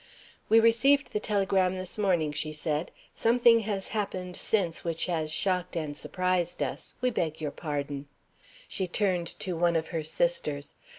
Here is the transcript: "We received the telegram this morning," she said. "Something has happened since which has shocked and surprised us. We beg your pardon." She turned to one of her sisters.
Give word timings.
"We 0.49 0.59
received 0.59 1.11
the 1.13 1.19
telegram 1.19 1.77
this 1.77 1.95
morning," 1.99 2.31
she 2.31 2.53
said. 2.53 2.89
"Something 3.13 3.59
has 3.69 3.89
happened 3.89 4.35
since 4.35 4.83
which 4.83 5.05
has 5.05 5.31
shocked 5.31 5.75
and 5.75 5.95
surprised 5.95 6.63
us. 6.63 6.95
We 7.01 7.11
beg 7.11 7.39
your 7.39 7.51
pardon." 7.51 8.07
She 8.67 8.87
turned 8.87 9.27
to 9.41 9.55
one 9.55 9.75
of 9.75 9.89
her 9.89 10.03
sisters. 10.03 10.73